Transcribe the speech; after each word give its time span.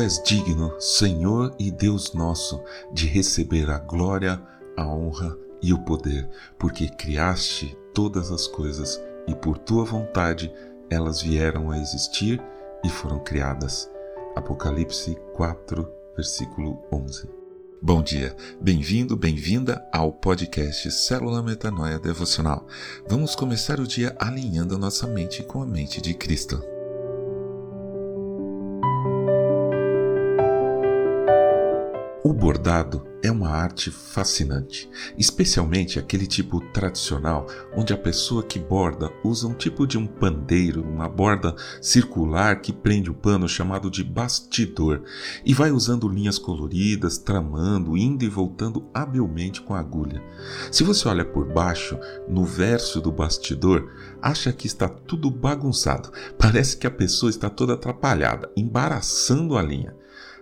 és 0.00 0.22
digno, 0.22 0.72
Senhor 0.80 1.54
e 1.58 1.70
Deus 1.70 2.12
nosso, 2.14 2.62
de 2.92 3.06
receber 3.06 3.70
a 3.70 3.78
glória, 3.78 4.40
a 4.76 4.86
honra 4.86 5.36
e 5.62 5.72
o 5.72 5.78
poder, 5.78 6.28
porque 6.58 6.88
criaste 6.88 7.76
todas 7.92 8.30
as 8.30 8.46
coisas 8.46 9.00
e 9.26 9.34
por 9.34 9.58
tua 9.58 9.84
vontade 9.84 10.52
elas 10.90 11.22
vieram 11.22 11.70
a 11.70 11.78
existir 11.78 12.42
e 12.84 12.88
foram 12.88 13.18
criadas. 13.18 13.90
Apocalipse 14.36 15.16
4, 15.34 15.88
versículo 16.16 16.82
11. 16.92 17.28
Bom 17.80 18.02
dia, 18.02 18.34
bem-vindo, 18.60 19.16
bem-vinda 19.16 19.86
ao 19.92 20.10
podcast 20.10 20.90
Célula 20.90 21.42
Metanoia 21.42 21.98
Devocional. 21.98 22.66
Vamos 23.08 23.36
começar 23.36 23.78
o 23.78 23.86
dia 23.86 24.16
alinhando 24.18 24.78
nossa 24.78 25.06
mente 25.06 25.42
com 25.42 25.62
a 25.62 25.66
mente 25.66 26.00
de 26.00 26.14
Cristo. 26.14 26.73
O 32.26 32.32
bordado 32.32 33.06
é 33.22 33.30
uma 33.30 33.50
arte 33.50 33.90
fascinante, 33.90 34.88
especialmente 35.18 35.98
aquele 35.98 36.26
tipo 36.26 36.58
tradicional, 36.72 37.46
onde 37.76 37.92
a 37.92 37.98
pessoa 37.98 38.42
que 38.42 38.58
borda 38.58 39.12
usa 39.22 39.46
um 39.46 39.52
tipo 39.52 39.86
de 39.86 39.98
um 39.98 40.06
pandeiro, 40.06 40.82
uma 40.82 41.06
borda 41.06 41.54
circular 41.82 42.62
que 42.62 42.72
prende 42.72 43.10
o 43.10 43.14
pano 43.14 43.46
chamado 43.46 43.90
de 43.90 44.02
bastidor, 44.02 45.02
e 45.44 45.52
vai 45.52 45.70
usando 45.70 46.08
linhas 46.08 46.38
coloridas, 46.38 47.18
tramando, 47.18 47.94
indo 47.94 48.24
e 48.24 48.28
voltando 48.30 48.88
habilmente 48.94 49.60
com 49.60 49.74
a 49.74 49.80
agulha. 49.80 50.22
Se 50.72 50.82
você 50.82 51.06
olha 51.06 51.26
por 51.26 51.52
baixo, 51.52 51.98
no 52.26 52.42
verso 52.42 53.02
do 53.02 53.12
bastidor, 53.12 53.92
acha 54.22 54.50
que 54.50 54.66
está 54.66 54.88
tudo 54.88 55.30
bagunçado. 55.30 56.10
Parece 56.38 56.78
que 56.78 56.86
a 56.86 56.90
pessoa 56.90 57.28
está 57.28 57.50
toda 57.50 57.74
atrapalhada, 57.74 58.50
embaraçando 58.56 59.58
a 59.58 59.62
linha. 59.62 59.94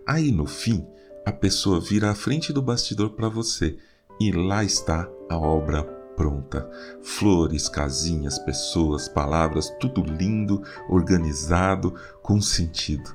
Aí 0.07 0.31
no 0.31 0.47
fim, 0.47 0.87
a 1.25 1.33
pessoa 1.33 1.81
vira 1.81 2.11
à 2.11 2.15
frente 2.15 2.53
do 2.53 2.61
bastidor 2.61 3.11
para 3.11 3.29
você 3.29 3.77
e 4.21 4.33
lá 4.33 4.65
está 4.65 5.09
a 5.31 5.37
obra 5.37 5.85
pronta. 6.17 6.69
Flores, 7.03 7.69
casinhas, 7.69 8.39
pessoas, 8.39 9.09
palavras, 9.09 9.71
tudo 9.81 10.03
lindo, 10.03 10.63
organizado, 10.89 11.95
com 12.23 12.41
sentido. 12.41 13.15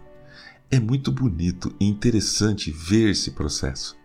É 0.71 0.79
muito 0.79 1.11
bonito 1.11 1.73
e 1.79 1.85
interessante 1.85 2.71
ver 2.71 3.11
esse 3.11 3.31
processo. 3.31 3.97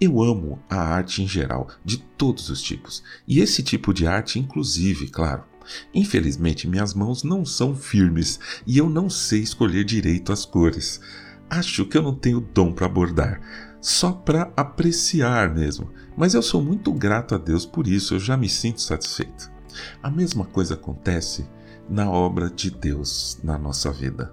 Eu 0.00 0.22
amo 0.22 0.58
a 0.68 0.76
arte 0.76 1.22
em 1.22 1.28
geral, 1.28 1.68
de 1.84 1.98
todos 1.98 2.50
os 2.50 2.60
tipos, 2.60 3.02
e 3.26 3.40
esse 3.40 3.62
tipo 3.62 3.94
de 3.94 4.06
arte, 4.06 4.38
inclusive, 4.38 5.08
claro. 5.08 5.44
Infelizmente, 5.94 6.68
minhas 6.68 6.92
mãos 6.92 7.22
não 7.22 7.44
são 7.44 7.74
firmes 7.74 8.38
e 8.66 8.76
eu 8.76 8.90
não 8.90 9.08
sei 9.08 9.40
escolher 9.40 9.84
direito 9.84 10.30
as 10.32 10.44
cores 10.44 11.00
acho 11.48 11.84
que 11.86 11.96
eu 11.96 12.02
não 12.02 12.14
tenho 12.14 12.40
dom 12.40 12.72
para 12.72 12.88
bordar, 12.88 13.40
só 13.80 14.12
para 14.12 14.52
apreciar 14.56 15.54
mesmo. 15.54 15.90
Mas 16.16 16.34
eu 16.34 16.42
sou 16.42 16.62
muito 16.62 16.92
grato 16.92 17.34
a 17.34 17.38
Deus 17.38 17.66
por 17.66 17.86
isso, 17.86 18.14
eu 18.14 18.20
já 18.20 18.36
me 18.36 18.48
sinto 18.48 18.80
satisfeito. 18.80 19.50
A 20.02 20.10
mesma 20.10 20.44
coisa 20.44 20.74
acontece 20.74 21.46
na 21.88 22.10
obra 22.10 22.48
de 22.48 22.70
Deus 22.70 23.38
na 23.42 23.58
nossa 23.58 23.92
vida. 23.92 24.32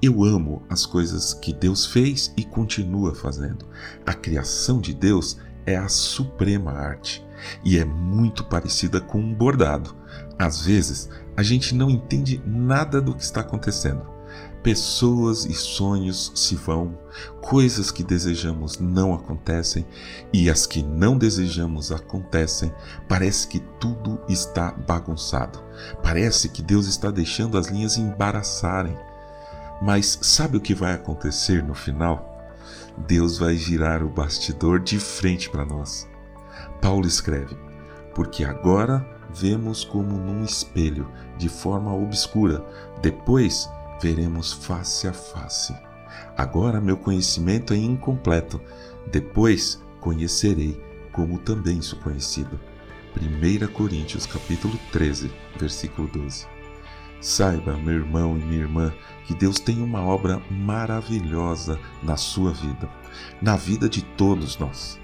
Eu 0.00 0.22
amo 0.22 0.62
as 0.68 0.86
coisas 0.86 1.34
que 1.34 1.52
Deus 1.52 1.86
fez 1.86 2.32
e 2.36 2.44
continua 2.44 3.14
fazendo. 3.14 3.66
A 4.06 4.14
criação 4.14 4.80
de 4.80 4.94
Deus 4.94 5.38
é 5.64 5.76
a 5.76 5.88
suprema 5.88 6.72
arte 6.72 7.26
e 7.64 7.78
é 7.78 7.84
muito 7.84 8.44
parecida 8.44 9.00
com 9.00 9.18
um 9.18 9.34
bordado. 9.34 9.96
Às 10.38 10.64
vezes, 10.64 11.08
a 11.36 11.42
gente 11.42 11.74
não 11.74 11.90
entende 11.90 12.40
nada 12.46 13.00
do 13.00 13.14
que 13.14 13.22
está 13.22 13.40
acontecendo 13.40 14.15
Pessoas 14.62 15.44
e 15.44 15.54
sonhos 15.54 16.32
se 16.34 16.56
vão, 16.56 16.98
coisas 17.40 17.92
que 17.92 18.02
desejamos 18.02 18.80
não 18.80 19.14
acontecem 19.14 19.86
e 20.32 20.50
as 20.50 20.66
que 20.66 20.82
não 20.82 21.16
desejamos 21.16 21.92
acontecem. 21.92 22.72
Parece 23.08 23.46
que 23.46 23.60
tudo 23.78 24.20
está 24.28 24.72
bagunçado. 24.72 25.62
Parece 26.02 26.48
que 26.48 26.62
Deus 26.62 26.88
está 26.88 27.12
deixando 27.12 27.56
as 27.56 27.68
linhas 27.68 27.96
embaraçarem. 27.96 28.98
Mas 29.80 30.18
sabe 30.20 30.56
o 30.56 30.60
que 30.60 30.74
vai 30.74 30.94
acontecer 30.94 31.62
no 31.62 31.74
final? 31.74 32.36
Deus 33.06 33.38
vai 33.38 33.54
virar 33.54 34.02
o 34.02 34.08
bastidor 34.08 34.80
de 34.80 34.98
frente 34.98 35.48
para 35.48 35.64
nós. 35.64 36.08
Paulo 36.80 37.06
escreve: 37.06 37.56
Porque 38.14 38.42
agora 38.42 39.06
vemos 39.32 39.84
como 39.84 40.16
num 40.16 40.42
espelho, 40.44 41.08
de 41.36 41.48
forma 41.48 41.94
obscura, 41.94 42.64
depois 43.02 43.68
veremos 44.00 44.52
face 44.52 45.08
a 45.08 45.12
face. 45.12 45.74
Agora 46.36 46.80
meu 46.80 46.96
conhecimento 46.96 47.72
é 47.72 47.76
incompleto, 47.76 48.60
depois 49.10 49.82
conhecerei 50.00 50.80
como 51.12 51.38
também 51.38 51.80
sou 51.80 51.98
conhecido. 52.00 52.60
1 53.16 53.72
Coríntios 53.72 54.26
capítulo 54.26 54.78
13, 54.92 55.32
versículo 55.58 56.06
12. 56.08 56.46
Saiba, 57.20 57.76
meu 57.78 57.94
irmão 57.94 58.36
e 58.36 58.44
minha 58.44 58.60
irmã, 58.60 58.92
que 59.26 59.34
Deus 59.34 59.58
tem 59.58 59.82
uma 59.82 60.02
obra 60.02 60.42
maravilhosa 60.50 61.80
na 62.02 62.16
sua 62.16 62.52
vida, 62.52 62.88
na 63.40 63.56
vida 63.56 63.88
de 63.88 64.02
todos 64.02 64.58
nós. 64.58 65.00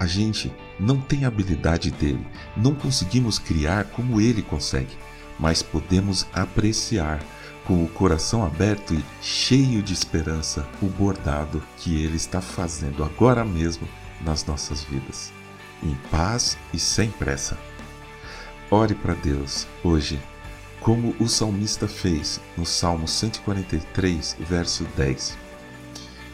A 0.00 0.06
gente 0.06 0.52
não 0.80 1.00
tem 1.00 1.24
habilidade 1.24 1.92
dele, 1.92 2.26
não 2.56 2.74
conseguimos 2.74 3.38
criar 3.38 3.84
como 3.84 4.20
ele 4.20 4.42
consegue, 4.42 4.96
mas 5.38 5.62
podemos 5.62 6.26
apreciar 6.32 7.20
com 7.66 7.84
o 7.84 7.88
coração 7.88 8.44
aberto 8.44 8.94
e 8.94 9.04
cheio 9.20 9.82
de 9.82 9.92
esperança, 9.92 10.66
o 10.80 10.86
bordado 10.86 11.62
que 11.78 12.02
Ele 12.02 12.16
está 12.16 12.40
fazendo 12.40 13.04
agora 13.04 13.44
mesmo 13.44 13.88
nas 14.20 14.44
nossas 14.44 14.82
vidas, 14.84 15.32
em 15.82 15.94
paz 16.10 16.58
e 16.72 16.78
sem 16.78 17.10
pressa. 17.10 17.58
Ore 18.70 18.94
para 18.94 19.14
Deus 19.14 19.66
hoje, 19.84 20.20
como 20.80 21.14
o 21.20 21.28
salmista 21.28 21.86
fez 21.86 22.40
no 22.56 22.66
Salmo 22.66 23.06
143, 23.06 24.36
verso 24.40 24.84
10. 24.96 25.38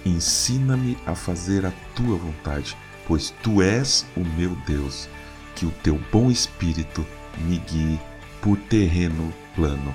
Ensina-me 0.07 0.97
a 1.05 1.15
fazer 1.15 1.67
a 1.67 1.73
tua 1.95 2.17
vontade, 2.17 2.77
pois 3.07 3.35
tu 3.43 3.61
és 3.61 4.07
o 4.17 4.21
meu 4.21 4.57
Deus, 4.67 5.09
que 5.55 5.67
o 5.67 5.71
teu 5.83 6.01
bom 6.11 6.31
espírito 6.31 7.05
me 7.39 7.59
guie 7.59 8.01
por 8.41 8.57
terreno 8.57 9.33
plano. 9.55 9.95